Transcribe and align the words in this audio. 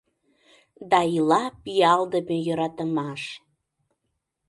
Да 0.89 0.99
ила 1.17 1.43
пиалдыме 1.63 2.37
йӧратымаш. 2.45 3.23